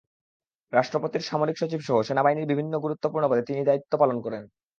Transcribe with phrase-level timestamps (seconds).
[0.73, 4.43] রাষ্ট্রপতির সামরিক সচিবসহ সেনাবাহিনীর বিভিন্ন গুরুত্বপূর্ণ পদে তিনি দায়িত্ব পালন করেন।